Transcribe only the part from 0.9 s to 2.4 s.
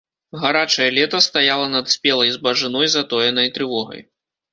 лета стаяла над спелай